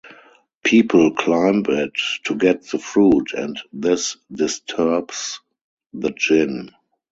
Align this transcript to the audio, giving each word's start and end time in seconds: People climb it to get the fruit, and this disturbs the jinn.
People 0.63 1.13
climb 1.13 1.63
it 1.69 1.91
to 2.23 2.33
get 2.33 2.63
the 2.63 2.79
fruit, 2.79 3.33
and 3.33 3.59
this 3.71 4.17
disturbs 4.33 5.41
the 5.93 6.09
jinn. 6.09 6.71